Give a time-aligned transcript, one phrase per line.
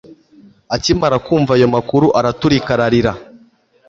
[0.75, 3.11] akimara kumva ayo makuru, araturika ararira